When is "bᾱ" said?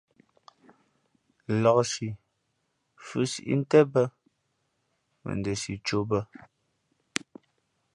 3.93-4.03, 6.09-6.19